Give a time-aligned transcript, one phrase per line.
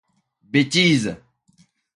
[0.51, 1.15] Bêtise!